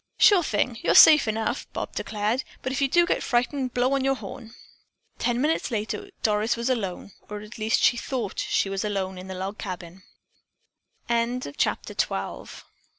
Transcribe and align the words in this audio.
"Sure 0.17 0.41
thing. 0.41 0.79
You're 0.81 0.95
safe 0.95 1.27
enough!" 1.27 1.71
Bob 1.73 1.93
declared. 1.93 2.43
"But 2.63 2.71
if 2.71 2.81
you 2.81 2.87
do 2.87 3.05
get 3.05 3.21
frightened, 3.21 3.75
blow 3.75 3.93
on 3.93 4.03
your 4.03 4.15
horn." 4.15 4.55
Ten 5.19 5.39
minutes 5.39 5.69
later 5.69 6.09
Doris 6.23 6.57
was 6.57 6.71
alone, 6.71 7.11
or 7.29 7.41
at 7.41 7.59
least 7.59 7.83
she 7.83 7.97
thought 7.97 8.39
she 8.39 8.67
was 8.67 8.83
alone 8.83 9.19
in 9.19 9.27
the 9.27 9.35
log 9.35 9.61
c 9.61 9.97